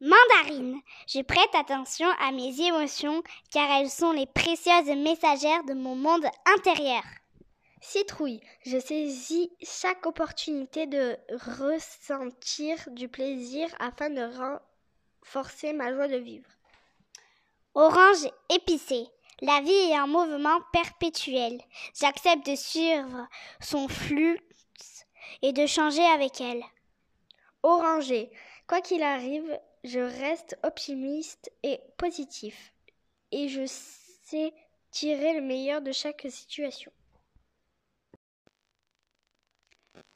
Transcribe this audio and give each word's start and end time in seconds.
Mandarine. 0.00 0.80
Je 1.06 1.22
prête 1.22 1.54
attention 1.54 2.08
à 2.20 2.32
mes 2.32 2.60
émotions 2.60 3.22
car 3.50 3.70
elles 3.70 3.90
sont 3.90 4.12
les 4.12 4.26
précieuses 4.26 4.96
messagères 4.96 5.64
de 5.64 5.74
mon 5.74 5.94
monde 5.94 6.26
intérieur. 6.56 7.02
Citrouille. 7.80 8.40
Je 8.64 8.78
saisis 8.78 9.50
chaque 9.62 10.06
opportunité 10.06 10.86
de 10.86 11.16
ressentir 11.30 12.76
du 12.88 13.08
plaisir 13.08 13.68
afin 13.78 14.10
de 14.10 14.22
renforcer 15.22 15.72
ma 15.72 15.92
joie 15.92 16.08
de 16.08 16.16
vivre. 16.16 16.48
Orange 17.74 18.26
épicé. 18.50 19.06
La 19.42 19.60
vie 19.60 19.72
est 19.72 19.96
un 19.96 20.06
mouvement 20.06 20.60
perpétuel. 20.72 21.60
J'accepte 22.00 22.46
de 22.46 22.56
suivre 22.56 23.28
son 23.60 23.88
flux 23.88 24.38
et 25.42 25.52
de 25.52 25.66
changer 25.66 26.04
avec 26.04 26.40
elle. 26.40 26.62
Orangé. 27.62 28.30
Quoi 28.66 28.80
qu'il 28.80 29.02
arrive, 29.02 29.58
je 29.84 30.00
reste 30.00 30.58
optimiste 30.62 31.52
et 31.62 31.78
positif. 31.98 32.72
Et 33.30 33.48
je 33.48 33.66
sais 33.66 34.52
tirer 34.90 35.34
le 35.34 35.42
meilleur 35.46 35.82
de 35.82 35.92
chaque 35.92 36.26
situation. 36.30 36.90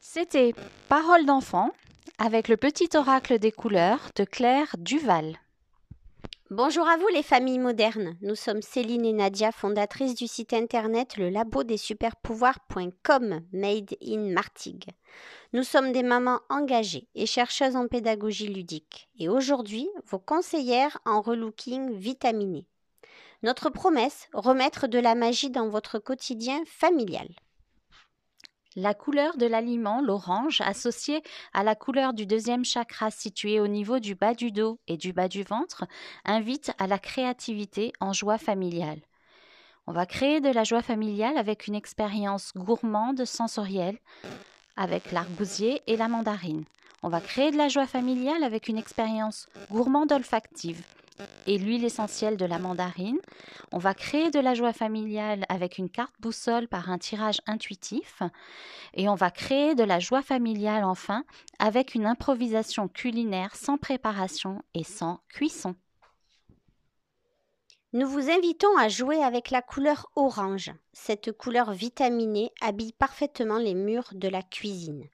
C'était 0.01 0.55
Parole 0.89 1.27
d'enfant 1.27 1.71
avec 2.19 2.49
le 2.49 2.57
petit 2.57 2.89
oracle 2.95 3.39
des 3.39 3.53
couleurs 3.53 4.11
de 4.17 4.25
Claire 4.25 4.75
Duval. 4.79 5.39
Bonjour 6.51 6.89
à 6.89 6.97
vous 6.97 7.09
les 7.09 7.23
familles 7.23 7.59
modernes. 7.59 8.17
Nous 8.23 8.35
sommes 8.35 8.63
Céline 8.63 9.05
et 9.05 9.13
Nadia, 9.13 9.53
fondatrices 9.53 10.15
du 10.15 10.27
site 10.27 10.55
internet 10.55 11.19
le 11.19 11.29
labo 11.29 11.63
des 11.63 11.77
made 13.53 13.95
in 14.03 14.33
Martigues. 14.33 14.89
Nous 15.53 15.63
sommes 15.63 15.93
des 15.93 16.03
mamans 16.03 16.41
engagées 16.49 17.07
et 17.15 17.27
chercheuses 17.27 17.77
en 17.77 17.87
pédagogie 17.87 18.49
ludique 18.49 19.11
et 19.19 19.29
aujourd'hui 19.29 19.91
vos 20.07 20.19
conseillères 20.19 20.97
en 21.05 21.21
relooking 21.21 21.93
vitaminé. 21.93 22.67
Notre 23.43 23.69
promesse, 23.69 24.27
remettre 24.33 24.87
de 24.87 24.99
la 24.99 25.15
magie 25.15 25.51
dans 25.51 25.69
votre 25.69 25.99
quotidien 25.99 26.63
familial. 26.65 27.29
La 28.81 28.95
couleur 28.95 29.37
de 29.37 29.47
l'aliment, 29.47 30.01
l'orange, 30.01 30.61
associée 30.61 31.21
à 31.53 31.65
la 31.65 31.75
couleur 31.75 32.13
du 32.13 32.27
deuxième 32.27 32.65
chakra 32.65 33.11
situé 33.11 33.59
au 33.59 33.67
niveau 33.67 33.99
du 33.99 34.15
bas 34.15 34.35
du 34.35 34.53
dos 34.53 34.79
et 34.87 34.97
du 34.97 35.13
bas 35.13 35.27
du 35.27 35.43
ventre, 35.43 35.85
invite 36.25 36.71
à 36.79 36.87
la 36.87 37.01
créativité 37.01 37.93
en 37.99 38.13
joie 38.13 38.39
familiale. 38.39 39.01
On 39.89 39.93
va 39.93 40.07
créer 40.07 40.41
de 40.41 40.51
la 40.51 40.63
joie 40.63 40.81
familiale 40.81 41.37
avec 41.39 41.67
une 41.67 41.75
expérience 41.75 42.53
gourmande 42.55 43.25
sensorielle, 43.25 43.99
avec 44.77 45.11
l'argousier 45.11 45.83
et 45.89 45.97
la 45.97 46.07
mandarine. 46.07 46.63
On 47.03 47.09
va 47.09 47.21
créer 47.21 47.51
de 47.51 47.57
la 47.57 47.67
joie 47.67 47.89
familiale 47.89 48.45
avec 48.45 48.69
une 48.69 48.79
expérience 48.79 49.49
gourmande 49.73 50.13
olfactive, 50.13 50.85
et 51.47 51.59
l'huile 51.59 51.85
essentielle 51.85 52.37
de 52.37 52.45
la 52.45 52.59
mandarine. 52.59 53.19
On 53.73 53.79
va 53.79 53.95
créer 53.95 54.31
de 54.31 54.41
la 54.41 54.55
joie 54.55 54.73
familiale 54.73 55.45
avec 55.49 55.79
une 55.79 55.91
carte 55.91 56.15
boussole 56.21 56.69
par 56.69 56.91
un 56.91 56.99
tirage 56.99 57.41
intuitif. 57.47 58.23
Et 58.95 59.09
on 59.09 59.15
va 59.15 59.31
créer 59.31 59.75
de 59.75 59.85
la 59.85 59.99
joie 59.99 60.23
familiale 60.23 60.85
enfin 60.85 61.25
avec 61.59 61.95
une 61.95 62.07
improvisation 62.07 62.89
culinaire 62.89 63.55
sans 63.57 63.79
préparation 63.79 64.63
et 64.75 64.85
sans 64.85 65.21
cuisson. 65.29 65.75
Nous 67.95 68.07
vous 68.07 68.31
invitons 68.31 68.77
à 68.77 68.89
jouer 68.89 69.25
avec 69.25 69.51
la 69.51 69.63
couleur 69.63 70.11
orange. 70.15 70.71
Cette 70.93 71.33
couleur 71.33 71.73
vitaminée 71.73 72.53
habille 72.61 72.93
parfaitement 72.93 73.57
les 73.57 73.73
murs 73.73 74.11
de 74.13 74.29
la 74.29 74.43
cuisine. 74.43 75.09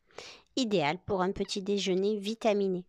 Idéal 0.56 0.98
pour 1.06 1.22
un 1.22 1.30
petit 1.30 1.62
déjeuner 1.62 2.16
vitaminé. 2.16 2.84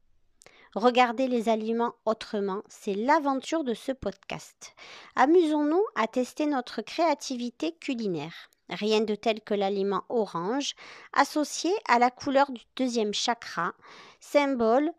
Regarder 0.76 1.30
les 1.30 1.48
aliments 1.48 1.96
autrement, 2.04 2.62
c'est 2.68 2.96
l'aventure 2.96 3.64
de 3.64 3.74
ce 3.74 3.94
podcast. 3.94 4.76
Amusons-nous 5.16 5.82
à 5.96 6.06
tester 6.06 6.48
notre 6.48 6.82
créativité 6.82 7.72
culinaire. 7.80 8.50
Rien 8.70 9.00
de 9.00 9.16
tel 9.16 9.40
que 9.40 9.54
l'aliment 9.54 10.04
orange, 10.10 10.76
associé 11.14 11.72
à 11.88 11.98
la 11.98 12.12
couleur 12.12 12.52
du 12.52 12.62
deuxième 12.76 13.14
chakra, 13.14 13.74
symbole 14.20 14.92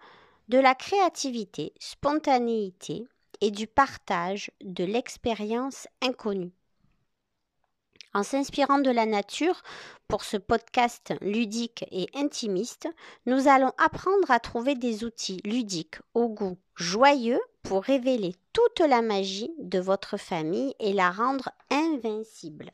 de 0.48 0.58
la 0.58 0.74
créativité, 0.74 1.74
spontanéité 1.78 3.06
et 3.42 3.50
du 3.50 3.66
partage 3.66 4.50
de 4.62 4.84
l'expérience 4.84 5.88
inconnue. 6.00 6.52
En 8.16 8.22
s'inspirant 8.22 8.78
de 8.78 8.90
la 8.90 9.04
nature 9.04 9.62
pour 10.08 10.24
ce 10.24 10.38
podcast 10.38 11.12
ludique 11.20 11.84
et 11.90 12.08
intimiste, 12.14 12.88
nous 13.26 13.46
allons 13.46 13.72
apprendre 13.76 14.30
à 14.30 14.40
trouver 14.40 14.74
des 14.74 15.04
outils 15.04 15.42
ludiques 15.44 15.98
au 16.14 16.30
goût 16.30 16.56
joyeux 16.76 17.38
pour 17.62 17.82
révéler 17.82 18.34
toute 18.54 18.80
la 18.80 19.02
magie 19.02 19.52
de 19.58 19.78
votre 19.78 20.16
famille 20.16 20.74
et 20.80 20.94
la 20.94 21.10
rendre 21.10 21.50
invincible. 21.70 22.70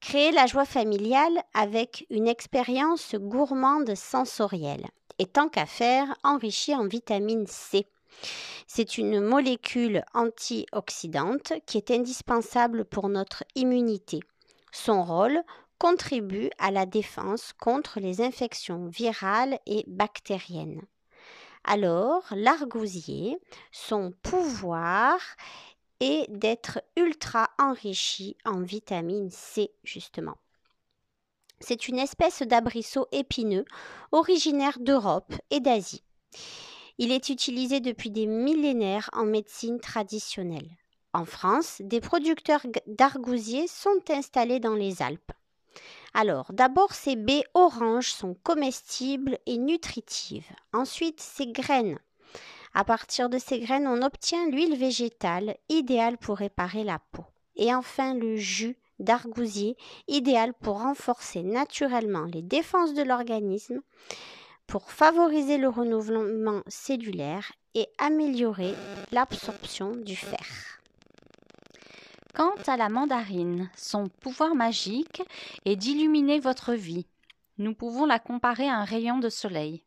Créer 0.00 0.32
la 0.32 0.46
joie 0.46 0.64
familiale 0.64 1.38
avec 1.52 2.06
une 2.08 2.28
expérience 2.28 3.14
gourmande 3.14 3.94
sensorielle 3.94 4.86
et 5.18 5.26
tant 5.26 5.50
qu'à 5.50 5.66
faire, 5.66 6.16
enrichie 6.24 6.74
en 6.74 6.86
vitamine 6.86 7.46
C. 7.46 7.86
C'est 8.66 8.98
une 8.98 9.20
molécule 9.20 10.04
antioxydante 10.14 11.52
qui 11.66 11.78
est 11.78 11.90
indispensable 11.90 12.84
pour 12.84 13.08
notre 13.08 13.44
immunité. 13.54 14.20
Son 14.72 15.02
rôle 15.02 15.42
contribue 15.78 16.50
à 16.58 16.70
la 16.70 16.86
défense 16.86 17.52
contre 17.52 18.00
les 18.00 18.20
infections 18.20 18.86
virales 18.86 19.58
et 19.66 19.84
bactériennes. 19.86 20.82
Alors, 21.64 22.24
l'argousier, 22.30 23.38
son 23.70 24.12
pouvoir 24.22 25.18
est 26.00 26.30
d'être 26.30 26.82
ultra 26.96 27.50
enrichi 27.58 28.36
en 28.44 28.60
vitamine 28.62 29.30
C, 29.30 29.70
justement. 29.84 30.36
C'est 31.60 31.86
une 31.86 31.98
espèce 31.98 32.42
d'abrisseau 32.42 33.06
épineux 33.12 33.64
originaire 34.10 34.78
d'Europe 34.80 35.32
et 35.50 35.60
d'Asie. 35.60 36.02
Il 36.98 37.12
est 37.12 37.28
utilisé 37.28 37.80
depuis 37.80 38.10
des 38.10 38.26
millénaires 38.26 39.10
en 39.12 39.24
médecine 39.24 39.80
traditionnelle. 39.80 40.68
En 41.14 41.24
France, 41.24 41.82
des 41.84 42.00
producteurs 42.00 42.66
d'argousiers 42.86 43.66
sont 43.66 44.02
installés 44.10 44.60
dans 44.60 44.74
les 44.74 45.02
Alpes. 45.02 45.32
Alors, 46.14 46.52
d'abord, 46.52 46.92
ces 46.92 47.16
baies 47.16 47.44
oranges 47.54 48.12
sont 48.12 48.34
comestibles 48.42 49.38
et 49.46 49.58
nutritives. 49.58 50.50
Ensuite, 50.72 51.20
ces 51.20 51.46
graines. 51.46 51.98
À 52.74 52.84
partir 52.84 53.28
de 53.28 53.38
ces 53.38 53.60
graines, 53.60 53.86
on 53.86 54.02
obtient 54.02 54.48
l'huile 54.48 54.76
végétale, 54.76 55.56
idéale 55.68 56.18
pour 56.18 56.38
réparer 56.38 56.84
la 56.84 56.98
peau. 56.98 57.24
Et 57.56 57.74
enfin, 57.74 58.14
le 58.14 58.36
jus 58.36 58.78
d'argousier, 58.98 59.76
idéal 60.08 60.54
pour 60.54 60.80
renforcer 60.80 61.42
naturellement 61.42 62.24
les 62.24 62.42
défenses 62.42 62.94
de 62.94 63.02
l'organisme 63.02 63.80
pour 64.66 64.90
favoriser 64.90 65.58
le 65.58 65.68
renouvellement 65.68 66.62
cellulaire 66.66 67.52
et 67.74 67.88
améliorer 67.98 68.74
l'absorption 69.10 69.96
du 69.96 70.16
fer. 70.16 70.80
Quant 72.34 72.54
à 72.66 72.78
la 72.78 72.88
mandarine, 72.88 73.70
son 73.76 74.08
pouvoir 74.08 74.54
magique 74.54 75.22
est 75.66 75.76
d'illuminer 75.76 76.40
votre 76.40 76.72
vie. 76.72 77.06
Nous 77.58 77.74
pouvons 77.74 78.06
la 78.06 78.18
comparer 78.18 78.68
à 78.68 78.76
un 78.76 78.84
rayon 78.84 79.18
de 79.18 79.28
soleil. 79.28 79.82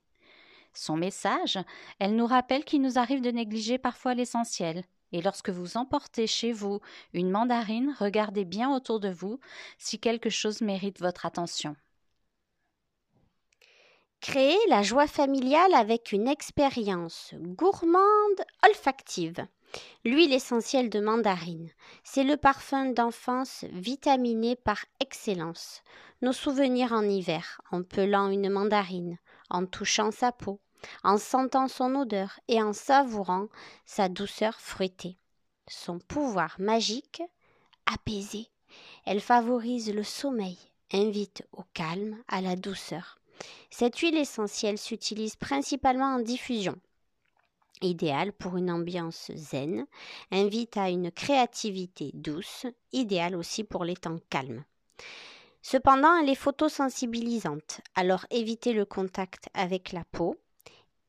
Son 0.74 0.96
message, 0.98 1.58
elle 2.00 2.16
nous 2.16 2.28
rappelle 2.28 2.64
qu'il 2.64 2.82
nous 2.82 3.00
arrive 3.00 3.22
de 3.22 3.32
négliger 3.32 3.78
parfois 3.78 4.14
l'essentiel. 4.14 4.84
Et 5.12 5.22
lorsque 5.22 5.50
vous 5.50 5.78
emportez 5.78 6.28
chez 6.28 6.52
vous 6.52 6.82
une 7.14 7.32
mandarine, 7.32 7.96
regardez 7.98 8.46
bien 8.46 8.70
autour 8.76 9.00
de 9.00 9.10
vous 9.10 9.40
si 9.78 9.98
quelque 9.98 10.30
chose 10.30 10.62
mérite 10.62 11.00
votre 11.00 11.26
attention. 11.26 11.76
Créer 14.28 14.58
la 14.70 14.82
joie 14.82 15.06
familiale 15.06 15.76
avec 15.76 16.12
une 16.12 16.28
expérience 16.28 17.36
gourmande 17.38 18.42
olfactive. 18.68 19.46
L'huile 20.04 20.34
essentielle 20.34 20.90
de 20.90 21.00
mandarine, 21.00 21.70
c'est 22.04 22.24
le 22.24 22.36
parfum 22.36 22.88
d'enfance 22.88 23.66
vitaminé 23.72 24.56
par 24.56 24.84
excellence. 25.00 25.84
Nos 26.24 26.34
souvenirs 26.34 26.92
en 26.92 27.04
hiver, 27.04 27.62
en 27.72 27.84
pelant 27.84 28.32
une 28.32 28.50
mandarine, 28.50 29.20
en 29.52 29.68
touchant 29.68 30.10
sa 30.10 30.32
peau, 30.32 30.60
en 31.04 31.20
sentant 31.20 31.68
son 31.68 31.94
odeur 31.94 32.40
et 32.48 32.64
en 32.64 32.74
savourant 32.74 33.46
sa 33.86 34.10
douceur 34.10 34.56
fruitée. 34.56 35.20
Son 35.68 36.00
pouvoir 36.00 36.56
magique, 36.58 37.22
apaiser. 37.86 38.48
Elle 39.06 39.22
favorise 39.22 39.94
le 39.94 40.04
sommeil, 40.04 40.58
invite 40.92 41.44
au 41.52 41.62
calme, 41.76 42.18
à 42.28 42.42
la 42.42 42.56
douceur. 42.56 43.20
Cette 43.70 43.98
huile 44.00 44.18
essentielle 44.18 44.78
s'utilise 44.78 45.36
principalement 45.36 46.16
en 46.16 46.20
diffusion. 46.20 46.76
Idéale 47.82 48.32
pour 48.32 48.58
une 48.58 48.72
ambiance 48.72 49.32
zen, 49.36 49.86
invite 50.32 50.78
à 50.78 50.90
une 50.90 51.12
créativité 51.12 52.12
douce, 52.14 52.66
idéale 52.94 53.36
aussi 53.36 53.64
pour 53.64 53.84
les 53.84 53.98
temps 53.98 54.20
calmes. 54.30 54.64
Cependant, 55.62 56.16
elle 56.16 56.30
est 56.30 56.36
photosensibilisante, 56.36 57.82
alors 57.96 58.26
évitez 58.30 58.72
le 58.72 58.86
contact 58.86 59.50
avec 59.54 59.92
la 59.92 60.06
peau 60.06 60.38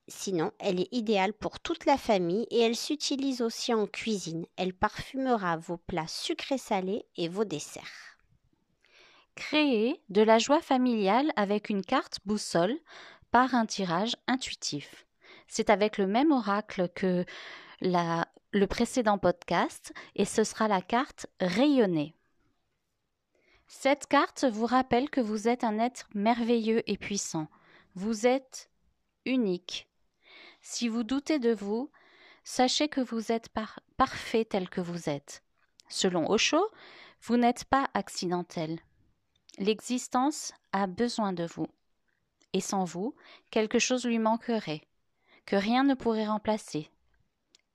Sinon, 0.08 0.52
elle 0.60 0.78
est 0.78 0.92
idéale 0.92 1.32
pour 1.32 1.58
toute 1.58 1.84
la 1.84 1.98
famille 1.98 2.46
et 2.50 2.60
elle 2.60 2.76
s'utilise 2.76 3.42
aussi 3.42 3.74
en 3.74 3.86
cuisine. 3.86 4.46
Elle 4.56 4.72
parfumera 4.72 5.56
vos 5.56 5.78
plats 5.78 6.06
sucrés 6.06 6.58
salés 6.58 7.04
et 7.16 7.28
vos 7.28 7.44
desserts. 7.44 8.15
Créez 9.36 10.02
de 10.08 10.22
la 10.22 10.38
joie 10.38 10.60
familiale 10.60 11.30
avec 11.36 11.68
une 11.68 11.84
carte 11.84 12.18
boussole 12.24 12.76
par 13.30 13.54
un 13.54 13.66
tirage 13.66 14.16
intuitif. 14.26 15.06
C'est 15.46 15.70
avec 15.70 15.98
le 15.98 16.06
même 16.06 16.32
oracle 16.32 16.88
que 16.94 17.24
le 17.80 18.64
précédent 18.66 19.18
podcast 19.18 19.92
et 20.14 20.24
ce 20.24 20.42
sera 20.42 20.68
la 20.68 20.80
carte 20.80 21.26
rayonnée. 21.38 22.14
Cette 23.68 24.06
carte 24.06 24.44
vous 24.44 24.66
rappelle 24.66 25.10
que 25.10 25.20
vous 25.20 25.48
êtes 25.48 25.64
un 25.64 25.78
être 25.78 26.08
merveilleux 26.14 26.82
et 26.90 26.96
puissant. 26.96 27.48
Vous 27.94 28.26
êtes 28.26 28.70
unique. 29.26 29.88
Si 30.62 30.88
vous 30.88 31.02
doutez 31.02 31.38
de 31.38 31.52
vous, 31.52 31.90
sachez 32.42 32.88
que 32.88 33.00
vous 33.00 33.32
êtes 33.32 33.50
parfait 33.96 34.44
tel 34.44 34.70
que 34.70 34.80
vous 34.80 35.10
êtes. 35.10 35.42
Selon 35.88 36.30
Osho, 36.30 36.70
vous 37.22 37.36
n'êtes 37.36 37.64
pas 37.64 37.90
accidentel. 37.94 38.80
L'existence 39.58 40.52
a 40.72 40.86
besoin 40.86 41.32
de 41.32 41.46
vous. 41.46 41.68
Et 42.52 42.60
sans 42.60 42.84
vous, 42.84 43.14
quelque 43.50 43.78
chose 43.78 44.04
lui 44.04 44.18
manquerait, 44.18 44.82
que 45.46 45.56
rien 45.56 45.82
ne 45.82 45.94
pourrait 45.94 46.26
remplacer. 46.26 46.90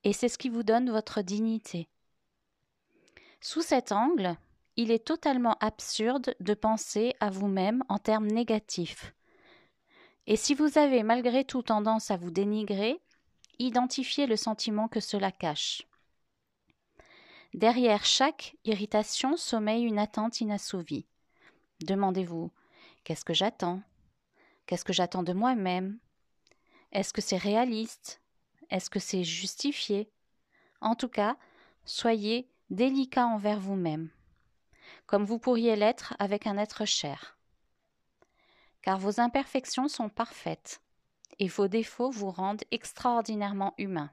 Et 0.04 0.12
c'est 0.12 0.28
ce 0.28 0.38
qui 0.38 0.48
vous 0.48 0.62
donne 0.62 0.90
votre 0.90 1.22
dignité. 1.22 1.88
Sous 3.40 3.62
cet 3.62 3.90
angle, 3.90 4.36
il 4.76 4.90
est 4.90 5.04
totalement 5.04 5.56
absurde 5.60 6.34
de 6.38 6.54
penser 6.54 7.14
à 7.20 7.30
vous-même 7.30 7.82
en 7.88 7.98
termes 7.98 8.28
négatifs. 8.28 9.14
Et 10.28 10.36
si 10.36 10.54
vous 10.54 10.78
avez 10.78 11.02
malgré 11.02 11.44
tout 11.44 11.62
tendance 11.62 12.12
à 12.12 12.16
vous 12.16 12.30
dénigrer, 12.30 13.00
identifiez 13.58 14.26
le 14.26 14.36
sentiment 14.36 14.86
que 14.86 15.00
cela 15.00 15.32
cache. 15.32 15.82
Derrière 17.54 18.04
chaque 18.04 18.56
irritation 18.64 19.36
sommeille 19.36 19.82
une 19.82 19.98
attente 19.98 20.40
inassouvie. 20.40 21.06
Demandez-vous 21.84 22.50
Qu'est-ce 23.04 23.24
que 23.24 23.34
j'attends? 23.34 23.82
Qu'est-ce 24.66 24.84
que 24.84 24.92
j'attends 24.92 25.22
de 25.22 25.32
moi-même? 25.32 25.98
Est-ce 26.92 27.12
que 27.12 27.20
c'est 27.20 27.36
réaliste? 27.36 28.20
Est-ce 28.70 28.90
que 28.90 29.00
c'est 29.00 29.24
justifié? 29.24 30.10
En 30.80 30.94
tout 30.94 31.08
cas, 31.08 31.36
soyez 31.84 32.48
délicat 32.70 33.26
envers 33.26 33.60
vous-même, 33.60 34.10
comme 35.06 35.24
vous 35.24 35.38
pourriez 35.38 35.76
l'être 35.76 36.14
avec 36.18 36.46
un 36.46 36.56
être 36.56 36.84
cher. 36.84 37.36
Car 38.82 38.98
vos 38.98 39.20
imperfections 39.20 39.88
sont 39.88 40.08
parfaites, 40.08 40.80
et 41.38 41.48
vos 41.48 41.68
défauts 41.68 42.10
vous 42.10 42.30
rendent 42.30 42.64
extraordinairement 42.70 43.74
humains. 43.78 44.10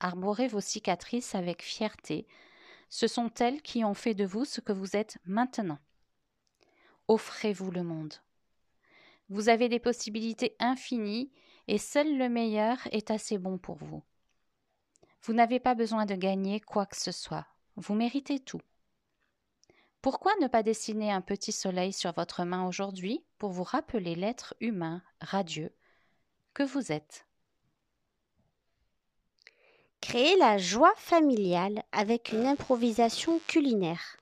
Arborez 0.00 0.48
vos 0.48 0.60
cicatrices 0.60 1.34
avec 1.34 1.62
fierté, 1.62 2.26
ce 2.88 3.06
sont 3.06 3.30
elles 3.38 3.62
qui 3.62 3.84
ont 3.84 3.94
fait 3.94 4.14
de 4.14 4.24
vous 4.24 4.44
ce 4.44 4.60
que 4.60 4.72
vous 4.72 4.96
êtes 4.96 5.18
maintenant. 5.24 5.78
Offrez-vous 7.10 7.72
le 7.72 7.82
monde. 7.82 8.14
Vous 9.30 9.48
avez 9.48 9.68
des 9.68 9.80
possibilités 9.80 10.54
infinies 10.60 11.32
et 11.66 11.76
seul 11.76 12.16
le 12.16 12.28
meilleur 12.28 12.78
est 12.92 13.10
assez 13.10 13.36
bon 13.36 13.58
pour 13.58 13.78
vous. 13.78 14.04
Vous 15.24 15.32
n'avez 15.32 15.58
pas 15.58 15.74
besoin 15.74 16.06
de 16.06 16.14
gagner 16.14 16.60
quoi 16.60 16.86
que 16.86 16.96
ce 16.96 17.10
soit. 17.10 17.48
Vous 17.74 17.94
méritez 17.94 18.38
tout. 18.38 18.60
Pourquoi 20.02 20.30
ne 20.40 20.46
pas 20.46 20.62
dessiner 20.62 21.10
un 21.10 21.20
petit 21.20 21.50
soleil 21.50 21.92
sur 21.92 22.12
votre 22.12 22.44
main 22.44 22.64
aujourd'hui 22.64 23.24
pour 23.38 23.50
vous 23.50 23.64
rappeler 23.64 24.14
l'être 24.14 24.54
humain, 24.60 25.02
radieux, 25.20 25.74
que 26.54 26.62
vous 26.62 26.92
êtes? 26.92 27.26
Créer 30.00 30.36
la 30.36 30.58
joie 30.58 30.94
familiale 30.94 31.82
avec 31.90 32.30
une 32.30 32.46
improvisation 32.46 33.40
culinaire. 33.48 34.16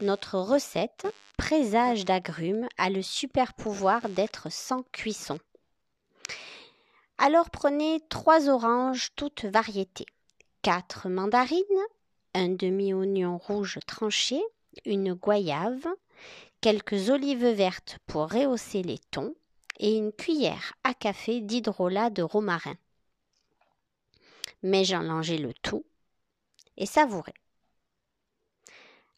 Notre 0.00 0.38
recette, 0.40 1.06
présage 1.36 2.04
d'agrumes, 2.04 2.68
a 2.76 2.90
le 2.90 3.02
super 3.02 3.54
pouvoir 3.54 4.08
d'être 4.08 4.50
sans 4.50 4.82
cuisson. 4.90 5.38
Alors 7.18 7.50
prenez 7.50 8.00
trois 8.08 8.48
oranges 8.48 9.10
toutes 9.14 9.44
variétés, 9.44 10.06
quatre 10.62 11.08
mandarines, 11.08 11.62
un 12.34 12.48
demi-oignon 12.48 13.38
rouge 13.38 13.78
tranché, 13.86 14.42
une 14.84 15.14
goyave, 15.14 15.86
quelques 16.60 17.08
olives 17.08 17.46
vertes 17.46 17.98
pour 18.06 18.30
rehausser 18.30 18.82
les 18.82 18.98
tons 19.12 19.36
et 19.78 19.96
une 19.96 20.12
cuillère 20.12 20.72
à 20.82 20.94
café 20.94 21.40
d'hydrolat 21.40 22.10
de 22.10 22.22
romarin. 22.22 22.76
Mélanger 24.64 25.38
le 25.38 25.54
tout 25.54 25.84
et 26.76 26.86
savourez. 26.86 27.34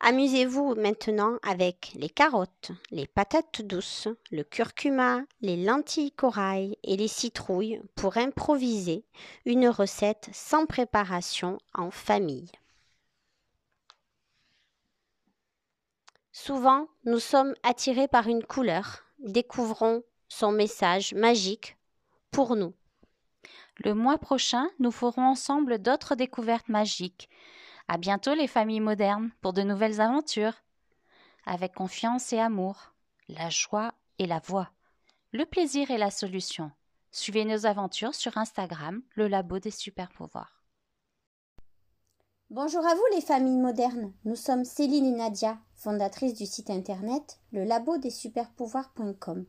Amusez-vous 0.01 0.77
maintenant 0.77 1.39
avec 1.43 1.93
les 1.97 2.09
carottes, 2.09 2.71
les 2.93 3.09
patates 3.09 3.63
douces, 3.63 4.07
le 4.31 4.45
curcuma, 4.45 5.23
les 5.41 5.57
lentilles 5.57 6.13
corail 6.13 6.77
et 6.85 6.97
les 6.97 7.09
citrouilles 7.09 7.81
pour 7.97 8.17
improviser 8.17 9.05
une 9.45 9.69
recette 9.69 10.29
sans 10.33 10.67
préparation 10.67 11.59
en 11.75 11.91
famille. 11.91 12.51
Souvent, 16.31 16.87
nous 17.05 17.19
sommes 17.19 17.55
attirés 17.65 18.07
par 18.07 18.29
une 18.29 18.45
couleur. 18.45 19.03
Découvrons 19.19 20.05
son 20.29 20.53
message 20.53 21.13
magique 21.13 21.77
pour 22.31 22.55
nous. 22.55 22.73
Le 23.79 23.95
mois 23.95 24.19
prochain, 24.19 24.71
nous 24.79 24.93
ferons 24.93 25.25
ensemble 25.25 25.79
d'autres 25.79 26.15
découvertes 26.15 26.69
magiques. 26.69 27.29
À 27.91 27.97
bientôt 27.97 28.35
les 28.35 28.47
familles 28.47 28.81
modernes 28.81 29.31
pour 29.41 29.55
de 29.55 29.63
nouvelles 29.63 30.03
aventures. 30.03 30.53
Avec 31.47 31.73
confiance 31.75 32.35
et 32.35 32.39
amour, 32.39 32.93
la 33.29 33.49
joie 33.49 33.95
et 34.19 34.27
la 34.27 34.41
voix, 34.41 34.71
le 35.33 35.47
plaisir 35.47 35.91
et 35.91 35.97
la 35.97 36.11
solution. 36.11 36.71
Suivez 37.13 37.47
nos 37.47 37.65
aventures 37.65 38.15
sur 38.15 38.37
Instagram, 38.37 39.01
le 39.15 39.27
labo 39.27 39.59
des 39.59 39.71
super 39.71 40.11
pouvoirs. 40.11 40.63
Bonjour 42.51 42.87
à 42.87 42.95
vous 42.95 43.15
les 43.15 43.23
familles 43.23 43.57
modernes. 43.57 44.13
Nous 44.27 44.37
sommes 44.37 44.67
Céline 44.67 45.07
et 45.07 45.17
Nadia, 45.17 45.59
fondatrices 45.75 46.35
du 46.35 46.45
site 46.45 46.69
internet 46.69 47.41
le 47.53 47.65
des. 47.65 49.47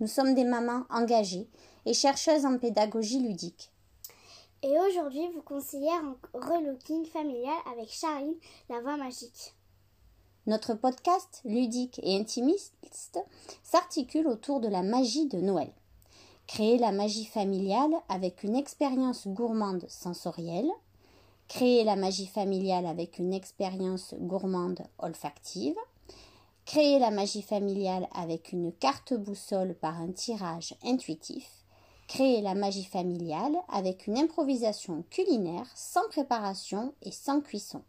Nous 0.00 0.06
sommes 0.06 0.34
des 0.34 0.44
mamans 0.44 0.86
engagées 0.88 1.50
et 1.84 1.92
chercheuses 1.92 2.46
en 2.46 2.56
pédagogie 2.56 3.20
ludique. 3.20 3.71
Et 4.64 4.78
aujourd'hui, 4.78 5.26
vous 5.34 5.42
conseillez 5.42 5.90
un 5.90 6.16
relooking 6.34 7.04
familial 7.06 7.56
avec 7.72 7.90
Charline, 7.90 8.36
la 8.68 8.80
voix 8.80 8.96
magique. 8.96 9.54
Notre 10.46 10.74
podcast 10.74 11.40
ludique 11.44 12.00
et 12.04 12.16
intimiste 12.16 13.18
s'articule 13.64 14.28
autour 14.28 14.60
de 14.60 14.68
la 14.68 14.84
magie 14.84 15.26
de 15.26 15.40
Noël. 15.40 15.72
Créer 16.46 16.78
la 16.78 16.92
magie 16.92 17.24
familiale 17.24 17.92
avec 18.08 18.44
une 18.44 18.54
expérience 18.54 19.26
gourmande 19.26 19.84
sensorielle, 19.88 20.70
créer 21.48 21.82
la 21.82 21.96
magie 21.96 22.28
familiale 22.28 22.86
avec 22.86 23.18
une 23.18 23.32
expérience 23.32 24.14
gourmande 24.20 24.82
olfactive, 24.98 25.76
créer 26.66 27.00
la 27.00 27.10
magie 27.10 27.42
familiale 27.42 28.06
avec 28.14 28.52
une 28.52 28.72
carte 28.72 29.12
boussole 29.12 29.74
par 29.74 30.00
un 30.00 30.12
tirage 30.12 30.76
intuitif, 30.84 31.61
créer 32.12 32.42
la 32.42 32.54
magie 32.54 32.84
familiale 32.84 33.56
avec 33.70 34.06
une 34.06 34.18
improvisation 34.18 35.02
culinaire 35.08 35.66
sans 35.74 36.06
préparation 36.10 36.92
et 37.00 37.10
sans 37.10 37.40
cuisson, 37.40 37.82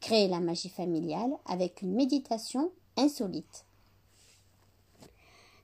créer 0.00 0.28
la 0.28 0.38
magie 0.38 0.68
familiale 0.68 1.32
avec 1.44 1.82
une 1.82 1.92
méditation 1.92 2.70
insolite. 2.96 3.64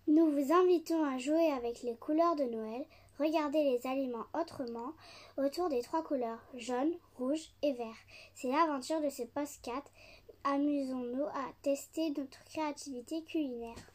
Nous 0.08 0.28
vous 0.32 0.52
invitons 0.52 1.04
à 1.04 1.18
jouer 1.18 1.52
avec 1.52 1.84
les 1.84 1.94
couleurs 1.94 2.34
de 2.34 2.42
Noël 2.42 2.84
Regardez 3.20 3.62
les 3.62 3.86
aliments 3.88 4.26
autrement 4.34 4.94
autour 5.36 5.68
des 5.68 5.82
trois 5.82 6.02
couleurs 6.02 6.42
jaune, 6.56 6.90
rouge 7.16 7.52
et 7.62 7.74
vert. 7.74 7.94
C'est 8.34 8.50
l'aventure 8.50 9.00
de 9.00 9.10
ce 9.10 9.22
post-4. 9.22 9.70
Amusons-nous 10.42 11.26
à 11.26 11.52
tester 11.62 12.10
notre 12.10 12.42
créativité 12.46 13.22
culinaire. 13.22 13.91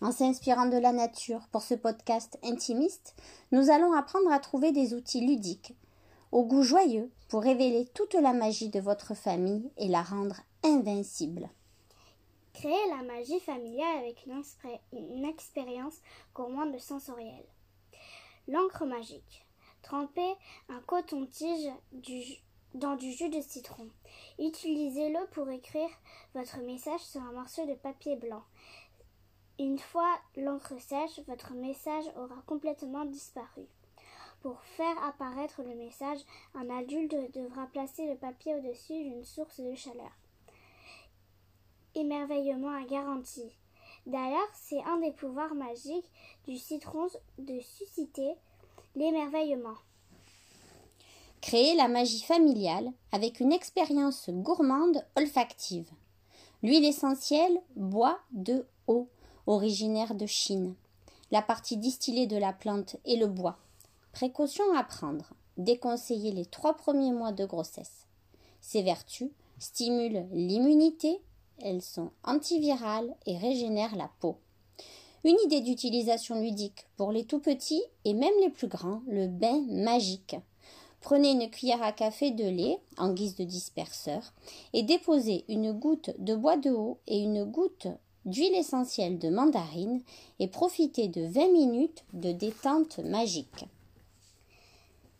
En 0.00 0.12
s'inspirant 0.12 0.66
de 0.66 0.76
la 0.76 0.92
nature 0.92 1.48
pour 1.50 1.62
ce 1.62 1.74
podcast 1.74 2.38
intimiste, 2.44 3.16
nous 3.50 3.68
allons 3.70 3.92
apprendre 3.92 4.30
à 4.30 4.38
trouver 4.38 4.70
des 4.70 4.94
outils 4.94 5.26
ludiques, 5.26 5.74
au 6.30 6.44
goût 6.44 6.62
joyeux, 6.62 7.10
pour 7.28 7.42
révéler 7.42 7.86
toute 7.94 8.14
la 8.14 8.32
magie 8.32 8.68
de 8.68 8.80
votre 8.80 9.14
famille 9.14 9.70
et 9.76 9.88
la 9.88 10.02
rendre 10.02 10.40
invincible. 10.62 11.50
Créer 12.52 12.88
la 12.90 13.02
magie 13.02 13.40
familiale 13.40 13.98
avec 13.98 14.24
une, 14.92 15.24
expérience 15.24 16.00
gourmande 16.34 16.78
sensorielle. 16.78 17.46
L'encre 18.46 18.84
magique. 18.84 19.46
Trempez 19.82 20.34
un 20.68 20.80
coton-tige 20.80 21.70
dans 22.74 22.96
du 22.96 23.12
jus 23.12 23.30
de 23.30 23.40
citron. 23.40 23.88
Utilisez-le 24.38 25.26
pour 25.32 25.48
écrire 25.50 25.88
votre 26.34 26.58
message 26.62 27.00
sur 27.00 27.20
un 27.20 27.32
morceau 27.32 27.64
de 27.66 27.74
papier 27.74 28.16
blanc. 28.16 28.42
Une 29.60 29.78
fois 29.78 30.14
l'encre 30.36 30.80
sèche, 30.80 31.20
votre 31.26 31.52
message 31.54 32.04
aura 32.16 32.40
complètement 32.46 33.04
disparu. 33.04 33.66
Pour 34.40 34.60
faire 34.60 35.02
apparaître 35.04 35.62
le 35.62 35.74
message, 35.74 36.20
un 36.54 36.70
adulte 36.70 37.16
devra 37.34 37.66
placer 37.66 38.06
le 38.06 38.14
papier 38.14 38.54
au-dessus 38.54 39.02
d'une 39.02 39.24
source 39.24 39.58
de 39.58 39.74
chaleur. 39.74 40.12
Émerveillement 41.96 42.70
à 42.70 42.84
garantie. 42.84 43.50
D'ailleurs, 44.06 44.48
c'est 44.54 44.82
un 44.84 44.98
des 44.98 45.10
pouvoirs 45.10 45.56
magiques 45.56 46.08
du 46.46 46.56
citron 46.56 47.08
de 47.38 47.58
susciter 47.58 48.34
l'émerveillement. 48.94 49.76
Créer 51.40 51.74
la 51.74 51.88
magie 51.88 52.22
familiale 52.22 52.92
avec 53.10 53.40
une 53.40 53.52
expérience 53.52 54.30
gourmande 54.30 55.04
olfactive. 55.16 55.90
L'huile 56.62 56.84
essentielle 56.84 57.60
bois 57.74 58.18
de 58.30 58.64
haut, 58.86 59.08
originaire 59.48 60.14
de 60.14 60.26
Chine. 60.26 60.74
La 61.30 61.40
partie 61.40 61.78
distillée 61.78 62.26
de 62.26 62.36
la 62.36 62.52
plante 62.52 62.96
est 63.06 63.16
le 63.16 63.26
bois. 63.26 63.56
Précaution 64.12 64.64
à 64.76 64.84
prendre. 64.84 65.32
Déconseiller 65.56 66.32
les 66.32 66.44
trois 66.44 66.76
premiers 66.76 67.12
mois 67.12 67.32
de 67.32 67.46
grossesse. 67.46 68.06
Ces 68.60 68.82
vertus 68.82 69.30
stimulent 69.58 70.26
l'immunité, 70.32 71.20
elles 71.62 71.82
sont 71.82 72.10
antivirales 72.24 73.12
et 73.26 73.38
régénèrent 73.38 73.96
la 73.96 74.10
peau. 74.20 74.36
Une 75.24 75.38
idée 75.46 75.62
d'utilisation 75.62 76.40
ludique 76.40 76.86
pour 76.96 77.10
les 77.10 77.24
tout 77.24 77.40
petits 77.40 77.82
et 78.04 78.12
même 78.12 78.38
les 78.42 78.50
plus 78.50 78.68
grands, 78.68 79.00
le 79.08 79.28
bain 79.28 79.64
magique. 79.68 80.36
Prenez 81.00 81.30
une 81.30 81.50
cuillère 81.50 81.82
à 81.82 81.92
café 81.92 82.32
de 82.32 82.44
lait 82.44 82.78
en 82.98 83.14
guise 83.14 83.34
de 83.34 83.44
disperseur 83.44 84.34
et 84.74 84.82
déposez 84.82 85.44
une 85.48 85.72
goutte 85.72 86.10
de 86.18 86.34
bois 86.34 86.58
de 86.58 86.70
haut 86.70 86.98
et 87.06 87.18
une 87.18 87.44
goutte 87.44 87.88
d'huile 88.28 88.54
essentielle 88.54 89.18
de 89.18 89.28
mandarine 89.30 90.02
et 90.38 90.48
profitez 90.48 91.08
de 91.08 91.22
20 91.22 91.52
minutes 91.52 92.04
de 92.12 92.32
détente 92.32 92.98
magique. 92.98 93.64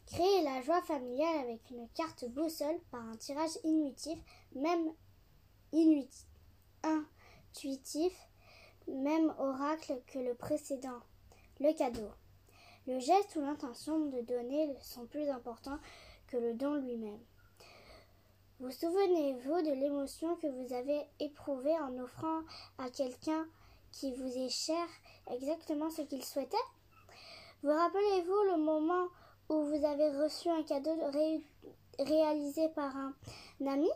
Créez 0.06 0.42
la 0.42 0.62
joie 0.62 0.80
familiale 0.82 1.40
avec 1.40 1.60
une 1.70 1.88
carte 1.90 2.24
boussole 2.30 2.78
par 2.90 3.02
un 3.02 3.16
tirage 3.16 3.58
intuitif, 3.64 4.18
même 4.54 4.92
intuitif, 6.82 8.12
même 8.86 9.34
oracle 9.38 10.00
que 10.06 10.18
le 10.18 10.34
précédent. 10.34 11.00
Le 11.60 11.76
cadeau. 11.76 12.08
Le 12.86 12.98
geste 13.00 13.36
ou 13.36 13.40
l'intention 13.40 14.06
de 14.06 14.20
donner 14.22 14.74
sont 14.80 15.06
plus 15.06 15.28
importants 15.28 15.78
que 16.28 16.36
le 16.36 16.54
don 16.54 16.74
lui-même. 16.76 17.20
Vous 18.60 18.72
souvenez-vous 18.72 19.62
de 19.62 19.70
l'émotion 19.70 20.34
que 20.34 20.48
vous 20.48 20.74
avez 20.74 21.06
éprouvée 21.20 21.78
en 21.78 21.96
offrant 21.98 22.40
à 22.78 22.90
quelqu'un 22.90 23.46
qui 23.92 24.12
vous 24.12 24.36
est 24.36 24.48
cher 24.48 24.84
exactement 25.30 25.90
ce 25.90 26.02
qu'il 26.02 26.24
souhaitait? 26.24 26.56
Vous 27.62 27.70
rappelez-vous 27.70 28.42
le 28.50 28.56
moment 28.56 29.06
où 29.48 29.62
vous 29.62 29.84
avez 29.84 30.10
reçu 30.10 30.48
un 30.48 30.64
cadeau 30.64 30.90
réalisé 32.00 32.68
par 32.70 32.96
un 32.96 33.14
ami? 33.64 33.90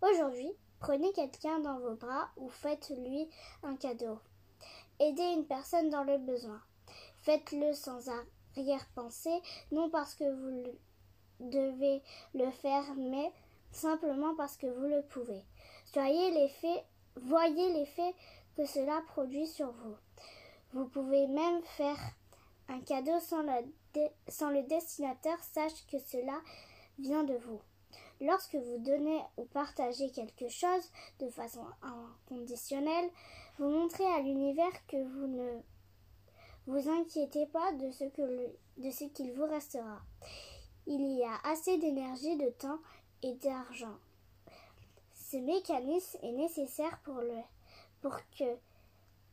Aujourd'hui, 0.00 0.50
prenez 0.80 1.12
quelqu'un 1.12 1.58
dans 1.58 1.78
vos 1.78 1.96
bras 1.96 2.30
ou 2.38 2.48
faites-lui 2.48 3.28
un 3.62 3.76
cadeau. 3.76 4.18
Aidez 4.98 5.34
une 5.34 5.46
personne 5.46 5.90
dans 5.90 6.04
le 6.04 6.16
besoin. 6.16 6.62
Faites-le 7.20 7.74
sans 7.74 8.08
arrière-pensée, 8.56 9.42
non 9.72 9.90
parce 9.90 10.14
que 10.14 10.24
vous 10.24 10.72
devez 11.38 12.02
le 12.32 12.50
faire, 12.50 12.94
mais 12.96 13.30
simplement 13.72 14.34
parce 14.36 14.56
que 14.56 14.66
vous 14.66 14.86
le 14.86 15.02
pouvez. 15.02 15.42
Soyez 15.86 16.30
l'effet, 16.32 16.84
voyez 17.16 17.72
l'effet 17.72 18.14
que 18.56 18.66
cela 18.66 19.02
produit 19.08 19.46
sur 19.46 19.70
vous. 19.70 19.96
Vous 20.72 20.86
pouvez 20.86 21.26
même 21.26 21.62
faire 21.62 21.98
un 22.68 22.80
cadeau 22.80 23.18
sans, 23.20 23.42
le 23.42 24.62
destinateur 24.62 25.38
sache 25.42 25.86
que 25.90 25.98
cela 25.98 26.40
vient 26.98 27.24
de 27.24 27.34
vous. 27.34 27.60
Lorsque 28.20 28.56
vous 28.56 28.78
donnez 28.78 29.20
ou 29.36 29.44
partagez 29.44 30.10
quelque 30.10 30.48
chose 30.48 30.90
de 31.20 31.28
façon 31.28 31.64
inconditionnelle, 31.82 33.10
vous 33.58 33.68
montrez 33.68 34.06
à 34.06 34.20
l'univers 34.20 34.86
que 34.86 34.96
vous 34.96 35.26
ne 35.26 35.60
vous 36.66 36.88
inquiétez 36.88 37.46
pas 37.46 37.72
de 37.72 37.90
ce 37.90 39.04
qu'il 39.04 39.32
vous 39.32 39.46
restera. 39.46 40.00
Il 40.86 41.00
y 41.16 41.22
a 41.24 41.50
assez 41.50 41.78
d'énergie, 41.78 42.36
de 42.36 42.50
temps 42.50 42.78
et 43.22 43.34
d'argent. 43.34 43.96
Ce 45.14 45.36
mécanisme 45.36 46.18
est 46.22 46.32
nécessaire 46.32 46.98
pour, 47.04 47.16
le, 47.20 47.40
pour 48.00 48.16
que 48.38 48.56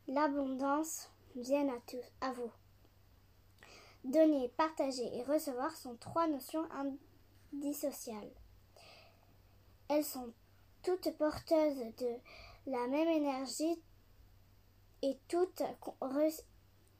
l'abondance 0.08 1.10
vienne 1.36 1.70
à, 1.70 2.26
à 2.26 2.32
vous. 2.32 2.50
Donner, 4.04 4.48
partager 4.56 5.16
et 5.16 5.22
recevoir 5.22 5.74
sont 5.76 5.96
trois 5.96 6.26
notions 6.26 6.66
indissociables. 7.52 8.34
Elles 9.88 10.04
sont 10.04 10.32
toutes 10.82 11.16
porteuses 11.16 11.94
de 11.98 12.14
la 12.66 12.86
même 12.88 13.08
énergie 13.08 13.82
et 15.02 15.18
toutes 15.28 15.62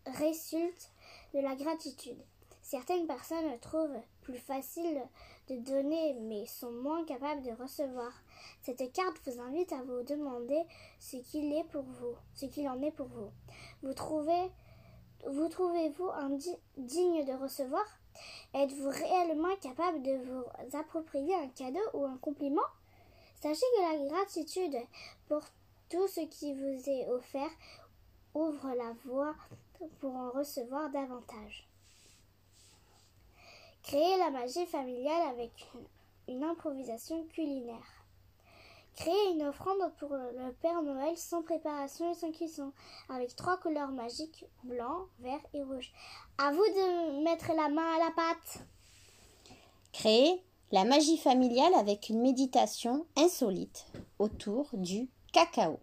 résultent 0.06 0.90
de 1.34 1.40
la 1.40 1.54
gratitude. 1.54 2.22
Certaines 2.62 3.06
personnes 3.06 3.58
trouvent 3.60 4.00
plus 4.22 4.38
facile 4.38 5.02
de 5.48 5.56
donner 5.56 6.14
mais 6.20 6.46
sont 6.46 6.72
moins 6.72 7.04
capables 7.04 7.42
de 7.42 7.52
recevoir. 7.52 8.12
Cette 8.62 8.92
carte 8.92 9.20
vous 9.26 9.40
invite 9.40 9.72
à 9.72 9.82
vous 9.82 10.02
demander 10.02 10.62
ce 10.98 11.16
qu'il 11.18 11.52
est 11.52 11.64
pour 11.64 11.82
vous, 11.82 12.16
ce 12.34 12.46
qu'il 12.46 12.68
en 12.68 12.80
est 12.82 12.92
pour 12.92 13.08
vous. 13.08 13.30
Vous 13.82 13.94
trouvez 13.94 14.50
vous 15.26 15.48
trouvez-vous 15.48 16.10
digne 16.76 17.24
de 17.24 17.32
recevoir? 17.32 17.84
Êtes-vous 18.52 18.90
réellement 18.90 19.56
capable 19.56 20.02
de 20.02 20.16
vous 20.16 20.76
approprier 20.76 21.34
un 21.34 21.48
cadeau 21.48 21.80
ou 21.94 22.04
un 22.04 22.18
compliment? 22.18 22.60
Sachez 23.40 23.64
que 23.76 23.80
la 23.80 24.08
gratitude 24.08 24.76
pour 25.28 25.40
tout 25.88 26.06
ce 26.08 26.20
qui 26.20 26.52
vous 26.52 26.90
est 26.90 27.08
offert 27.08 27.50
ouvre 28.34 28.74
la 28.74 28.92
voie 29.06 29.34
pour 30.00 30.14
en 30.14 30.30
recevoir 30.30 30.90
davantage. 30.90 31.66
Créer 33.84 34.16
la 34.16 34.30
magie 34.30 34.64
familiale 34.64 35.28
avec 35.28 35.52
une, 36.26 36.42
improvisation 36.42 37.22
culinaire. 37.34 38.06
Créer 38.96 39.32
une 39.34 39.42
offrande 39.42 39.92
pour 39.98 40.08
le 40.14 40.52
Père 40.62 40.80
Noël 40.80 41.14
sans 41.18 41.42
préparation 41.42 42.10
et 42.10 42.14
sans 42.14 42.32
cuisson, 42.32 42.72
avec 43.10 43.36
trois 43.36 43.58
couleurs 43.58 43.90
magiques, 43.90 44.46
blanc, 44.62 45.04
vert 45.18 45.40
et 45.52 45.62
rouge. 45.62 45.92
À 46.38 46.50
vous 46.50 46.64
de 46.64 47.24
mettre 47.24 47.48
la 47.54 47.68
main 47.68 47.94
à 47.94 47.98
la 47.98 48.10
pâte. 48.12 48.66
Créer 49.92 50.42
la 50.72 50.84
magie 50.84 51.18
familiale 51.18 51.74
avec 51.74 52.08
une 52.08 52.22
méditation 52.22 53.04
insolite 53.16 53.86
autour 54.18 54.70
du 54.72 55.10
cacao. 55.34 55.78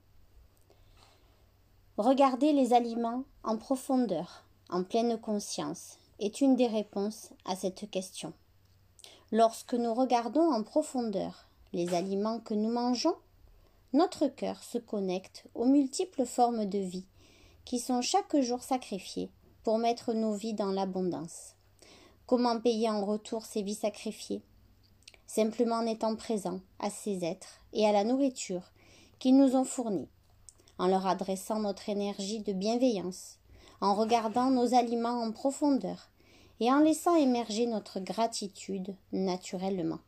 Regarder 1.97 2.51
les 2.51 2.73
aliments 2.73 3.25
en 3.43 3.57
profondeur, 3.57 4.43
en 4.71 4.83
pleine 4.83 5.19
conscience, 5.19 5.99
est 6.21 6.39
une 6.39 6.55
des 6.55 6.67
réponses 6.67 7.29
à 7.45 7.55
cette 7.55 7.89
question. 7.89 8.31
Lorsque 9.31 9.73
nous 9.73 9.93
regardons 9.93 10.53
en 10.53 10.61
profondeur 10.61 11.47
les 11.73 11.93
aliments 11.95 12.39
que 12.39 12.53
nous 12.53 12.71
mangeons, 12.71 13.15
notre 13.93 14.27
cœur 14.27 14.63
se 14.63 14.77
connecte 14.77 15.45
aux 15.55 15.65
multiples 15.65 16.25
formes 16.25 16.65
de 16.65 16.77
vie 16.77 17.05
qui 17.65 17.79
sont 17.79 18.01
chaque 18.01 18.39
jour 18.39 18.61
sacrifiées 18.61 19.31
pour 19.63 19.79
mettre 19.79 20.13
nos 20.13 20.33
vies 20.33 20.53
dans 20.53 20.71
l'abondance. 20.71 21.55
Comment 22.27 22.59
payer 22.59 22.89
en 22.89 23.03
retour 23.03 23.45
ces 23.45 23.63
vies 23.63 23.75
sacrifiées? 23.75 24.43
Simplement 25.25 25.77
en 25.77 25.87
étant 25.87 26.15
présent 26.15 26.61
à 26.79 26.89
ces 26.89 27.25
êtres 27.25 27.61
et 27.73 27.87
à 27.87 27.91
la 27.91 28.03
nourriture 28.03 28.71
qu'ils 29.17 29.37
nous 29.37 29.55
ont 29.55 29.63
fournis, 29.63 30.09
en 30.77 30.87
leur 30.87 31.07
adressant 31.07 31.59
notre 31.59 31.89
énergie 31.89 32.41
de 32.41 32.53
bienveillance, 32.53 33.37
en 33.81 33.95
regardant 33.95 34.51
nos 34.51 34.75
aliments 34.75 35.21
en 35.21 35.31
profondeur 35.31 36.10
et 36.61 36.71
en 36.71 36.79
laissant 36.79 37.15
émerger 37.15 37.65
notre 37.65 37.99
gratitude 37.99 38.95
naturellement. 39.11 39.99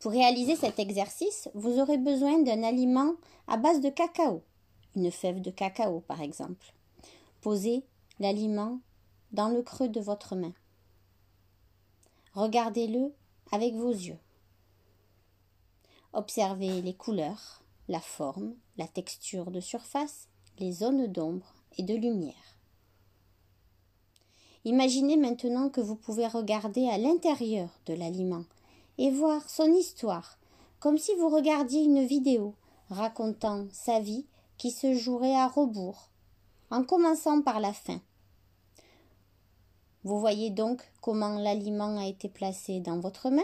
Pour 0.00 0.10
réaliser 0.10 0.56
cet 0.56 0.78
exercice, 0.78 1.50
vous 1.52 1.78
aurez 1.78 1.98
besoin 1.98 2.42
d'un 2.42 2.62
aliment 2.62 3.12
à 3.46 3.58
base 3.58 3.82
de 3.82 3.90
cacao, 3.90 4.42
une 4.96 5.10
fève 5.10 5.42
de 5.42 5.50
cacao 5.50 6.00
par 6.00 6.22
exemple. 6.22 6.72
Posez 7.42 7.84
l'aliment 8.18 8.80
dans 9.32 9.50
le 9.50 9.62
creux 9.62 9.88
de 9.88 10.00
votre 10.00 10.34
main. 10.34 10.54
Regardez-le 12.32 13.12
avec 13.52 13.74
vos 13.74 13.92
yeux. 13.92 14.18
Observez 16.14 16.80
les 16.80 16.94
couleurs, 16.94 17.62
la 17.88 18.00
forme, 18.00 18.54
la 18.78 18.88
texture 18.88 19.50
de 19.50 19.60
surface, 19.60 20.28
les 20.58 20.72
zones 20.72 21.06
d'ombre 21.06 21.54
et 21.76 21.82
de 21.82 21.94
lumière. 21.94 22.59
Imaginez 24.64 25.16
maintenant 25.16 25.70
que 25.70 25.80
vous 25.80 25.96
pouvez 25.96 26.26
regarder 26.26 26.88
à 26.88 26.98
l'intérieur 26.98 27.68
de 27.86 27.94
l'aliment 27.94 28.44
et 28.98 29.10
voir 29.10 29.48
son 29.48 29.72
histoire, 29.72 30.38
comme 30.78 30.98
si 30.98 31.14
vous 31.14 31.28
regardiez 31.28 31.82
une 31.82 32.04
vidéo 32.04 32.54
racontant 32.90 33.66
sa 33.72 34.00
vie 34.00 34.26
qui 34.58 34.70
se 34.70 34.94
jouerait 34.94 35.36
à 35.36 35.48
rebours, 35.48 36.10
en 36.70 36.84
commençant 36.84 37.40
par 37.40 37.60
la 37.60 37.72
fin. 37.72 38.00
Vous 40.04 40.20
voyez 40.20 40.50
donc 40.50 40.82
comment 41.00 41.38
l'aliment 41.38 41.98
a 41.98 42.06
été 42.06 42.28
placé 42.28 42.80
dans 42.80 43.00
votre 43.00 43.30
main. 43.30 43.42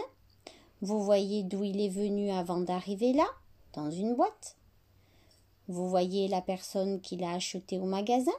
Vous 0.81 1.03
voyez 1.03 1.43
d'où 1.43 1.63
il 1.63 1.81
est 1.81 1.89
venu 1.89 2.29
avant 2.29 2.59
d'arriver 2.59 3.13
là, 3.13 3.27
dans 3.73 3.89
une 3.89 4.15
boîte. 4.15 4.55
Vous 5.67 5.89
voyez 5.89 6.27
la 6.27 6.41
personne 6.41 7.01
qui 7.01 7.17
l'a 7.17 7.31
acheté 7.31 7.79
au 7.79 7.85
magasin. 7.85 8.31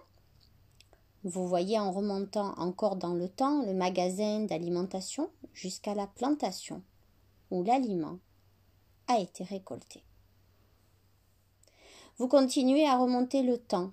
Vous 1.24 1.48
voyez 1.48 1.78
en 1.78 1.90
remontant 1.90 2.54
encore 2.58 2.96
dans 2.96 3.14
le 3.14 3.28
temps 3.28 3.64
le 3.64 3.74
magasin 3.74 4.40
d'alimentation 4.40 5.30
jusqu'à 5.52 5.94
la 5.94 6.06
plantation 6.06 6.82
où 7.50 7.64
l'aliment 7.64 8.18
a 9.08 9.18
été 9.18 9.42
récolté. 9.42 10.02
Vous 12.18 12.28
continuez 12.28 12.86
à 12.86 12.98
remonter 12.98 13.42
le 13.42 13.58
temps 13.58 13.90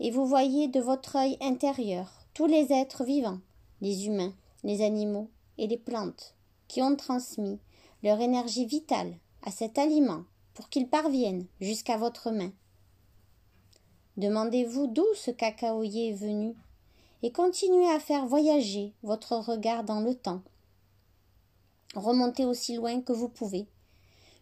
et 0.00 0.10
vous 0.10 0.26
voyez 0.26 0.68
de 0.68 0.80
votre 0.80 1.16
œil 1.16 1.38
intérieur 1.40 2.10
tous 2.34 2.46
les 2.46 2.72
êtres 2.72 3.04
vivants, 3.04 3.40
les 3.80 4.06
humains, 4.06 4.32
les 4.62 4.82
animaux 4.82 5.30
et 5.56 5.66
les 5.66 5.78
plantes, 5.78 6.34
qui 6.66 6.82
ont 6.82 6.96
transmis 6.96 7.58
leur 8.02 8.20
énergie 8.20 8.66
vitale 8.66 9.14
à 9.42 9.50
cet 9.50 9.78
aliment 9.78 10.24
pour 10.54 10.68
qu'il 10.68 10.88
parvienne 10.88 11.46
jusqu'à 11.60 11.96
votre 11.96 12.30
main. 12.30 12.52
Demandez-vous 14.18 14.88
d'où 14.88 15.06
ce 15.14 15.30
cacaoyer 15.30 16.10
est 16.10 16.14
venu 16.14 16.56
et 17.22 17.30
continuez 17.30 17.88
à 17.88 18.00
faire 18.00 18.26
voyager 18.26 18.92
votre 19.04 19.36
regard 19.36 19.84
dans 19.84 20.00
le 20.00 20.12
temps. 20.12 20.42
Remontez 21.94 22.44
aussi 22.44 22.74
loin 22.74 23.00
que 23.00 23.12
vous 23.12 23.28
pouvez, 23.28 23.68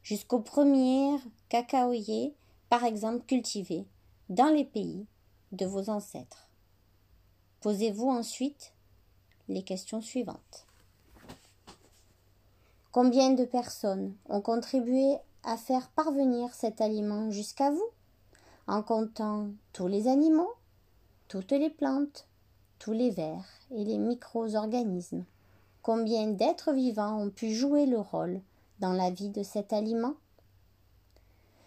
jusqu'au 0.02 0.40
premier 0.40 1.14
cacaoyer, 1.50 2.34
par 2.70 2.84
exemple 2.84 3.26
cultivé, 3.26 3.84
dans 4.30 4.48
les 4.48 4.64
pays 4.64 5.04
de 5.52 5.66
vos 5.66 5.90
ancêtres. 5.90 6.48
Posez-vous 7.60 8.08
ensuite 8.08 8.72
les 9.46 9.62
questions 9.62 10.00
suivantes. 10.00 10.66
Combien 12.92 13.32
de 13.32 13.44
personnes 13.44 14.16
ont 14.30 14.40
contribué 14.40 15.18
à 15.44 15.58
faire 15.58 15.90
parvenir 15.90 16.54
cet 16.54 16.80
aliment 16.80 17.30
jusqu'à 17.30 17.70
vous, 17.70 17.90
en 18.66 18.82
comptant 18.82 19.50
tous 19.72 19.86
les 19.86 20.08
animaux, 20.08 20.52
toutes 21.28 21.52
les 21.52 21.70
plantes, 21.70 22.26
tous 22.78 22.92
les 22.92 23.10
vers 23.10 23.44
et 23.70 23.84
les 23.84 23.98
micro-organismes. 23.98 25.24
Combien 25.82 26.26
d'êtres 26.26 26.72
vivants 26.72 27.20
ont 27.20 27.30
pu 27.30 27.54
jouer 27.54 27.86
le 27.86 28.00
rôle 28.00 28.40
dans 28.80 28.92
la 28.92 29.10
vie 29.10 29.30
de 29.30 29.42
cet 29.42 29.72
aliment? 29.72 30.14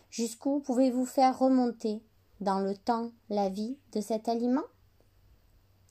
Jusqu'où 0.10 0.60
pouvez-vous 0.60 1.06
faire 1.06 1.39
remonter 1.39 2.01
dans 2.41 2.60
le 2.60 2.75
temps 2.75 3.12
la 3.29 3.50
vie 3.50 3.77
de 3.94 4.01
cet 4.01 4.27
aliment? 4.27 4.65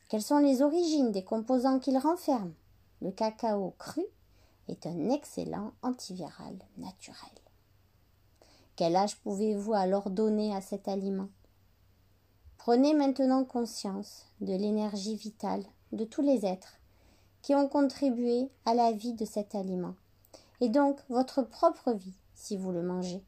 Quelles 0.08 0.22
sont 0.22 0.38
les 0.38 0.62
origines 0.62 1.12
des 1.12 1.24
composants 1.24 1.78
qu'il 1.78 1.98
renferme? 1.98 2.52
Le 3.00 3.12
cacao 3.12 3.74
cru 3.78 4.04
est 4.68 4.86
un 4.86 5.10
excellent 5.10 5.72
antiviral 5.82 6.56
naturel. 6.76 7.16
Quel 8.78 8.94
âge 8.94 9.16
pouvez-vous 9.16 9.74
alors 9.74 10.08
donner 10.08 10.54
à 10.54 10.60
cet 10.60 10.86
aliment? 10.86 11.30
Prenez 12.58 12.94
maintenant 12.94 13.42
conscience 13.42 14.26
de 14.40 14.54
l'énergie 14.54 15.16
vitale 15.16 15.64
de 15.90 16.04
tous 16.04 16.22
les 16.22 16.46
êtres 16.46 16.78
qui 17.42 17.56
ont 17.56 17.66
contribué 17.66 18.48
à 18.66 18.74
la 18.74 18.92
vie 18.92 19.14
de 19.14 19.24
cet 19.24 19.56
aliment, 19.56 19.96
et 20.60 20.68
donc 20.68 21.00
votre 21.08 21.42
propre 21.42 21.92
vie 21.92 22.14
si 22.36 22.56
vous 22.56 22.70
le 22.70 22.84
mangez. 22.84 23.24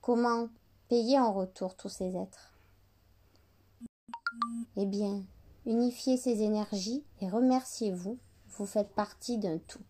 Comment 0.00 0.48
payer 0.88 1.20
en 1.20 1.32
retour 1.32 1.76
tous 1.76 1.88
ces 1.88 2.16
êtres? 2.16 2.58
Eh 4.76 4.86
bien, 4.86 5.22
unifiez 5.64 6.16
ces 6.16 6.42
énergies 6.42 7.04
et 7.20 7.28
remerciez-vous, 7.28 8.18
vous 8.48 8.66
faites 8.66 8.92
partie 8.96 9.38
d'un 9.38 9.58
tout. 9.58 9.84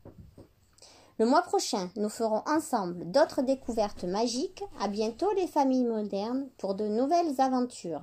Le 1.20 1.26
mois 1.26 1.42
prochain, 1.42 1.90
nous 1.96 2.08
ferons 2.08 2.42
ensemble 2.46 3.10
d'autres 3.10 3.42
découvertes 3.42 4.04
magiques. 4.04 4.64
À 4.80 4.88
bientôt 4.88 5.30
les 5.34 5.46
familles 5.46 5.84
modernes 5.84 6.48
pour 6.56 6.74
de 6.74 6.86
nouvelles 6.86 7.38
aventures. 7.42 8.00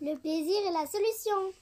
Le 0.00 0.16
plaisir 0.16 0.56
est 0.66 0.72
la 0.72 0.86
solution. 0.86 1.52